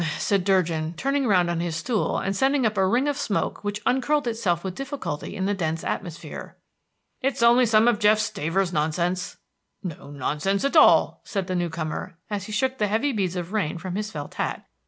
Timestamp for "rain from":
13.53-13.93